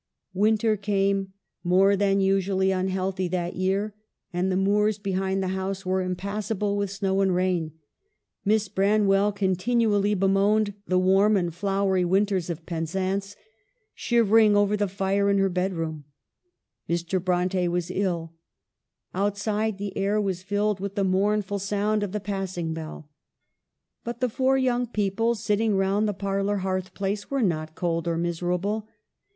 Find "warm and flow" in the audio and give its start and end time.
10.97-11.87